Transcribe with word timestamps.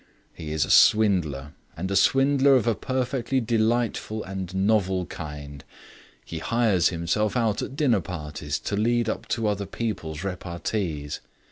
He 0.33 0.51
is 0.51 0.65
a 0.65 0.71
swindler, 0.71 1.53
and 1.77 1.91
a 1.91 1.95
swindler 1.95 2.55
of 2.55 2.65
a 2.65 2.73
perfectly 2.73 3.39
delightful 3.39 4.23
and 4.23 4.51
novel 4.55 5.05
kind. 5.05 5.63
He 6.25 6.39
hires 6.39 6.89
himself 6.89 7.37
out 7.37 7.61
at 7.61 7.75
dinner 7.75 8.01
parties 8.01 8.57
to 8.61 8.75
lead 8.75 9.07
up 9.07 9.27
to 9.27 9.45
other 9.47 9.67
people's 9.67 10.23
repartees. 10.23 11.19